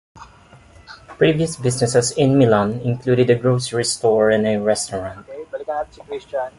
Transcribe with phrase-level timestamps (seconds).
[1.19, 5.27] Previous businesses in Milan included a grocery store and a restaurant.